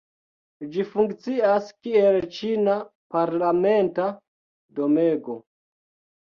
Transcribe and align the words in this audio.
Ĝi 0.75 0.85
funkcias 0.93 1.67
kiel 1.87 2.17
ĉina 2.37 2.79
parlamenta 3.17 4.09
domego. 4.81 5.39